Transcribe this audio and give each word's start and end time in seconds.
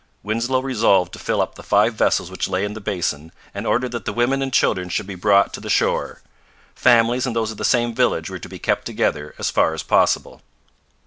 Winslow 0.23 0.61
resolved 0.63 1.13
to 1.13 1.19
fill 1.19 1.43
up 1.43 1.53
the 1.53 1.61
five 1.61 1.93
vessels 1.93 2.31
which 2.31 2.47
lay 2.47 2.65
in 2.65 2.73
the 2.73 2.81
basin, 2.81 3.31
and 3.53 3.67
ordered 3.67 3.91
that 3.91 4.05
the 4.05 4.11
women 4.11 4.41
and 4.41 4.51
children 4.51 4.89
should 4.89 5.05
be 5.05 5.13
brought 5.13 5.53
to 5.53 5.59
the 5.61 5.69
shore. 5.69 6.23
Families 6.73 7.27
and 7.27 7.35
those 7.35 7.51
of 7.51 7.57
the 7.57 7.63
same 7.63 7.93
village 7.93 8.27
were 8.27 8.39
to 8.39 8.49
be 8.49 8.57
kept 8.57 8.85
together, 8.85 9.35
as 9.37 9.51
far 9.51 9.75
as 9.75 9.83
possible. 9.83 10.41